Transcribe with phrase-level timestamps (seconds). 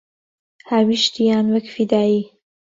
[0.69, 2.21] هاویشتیان وەک فیدایی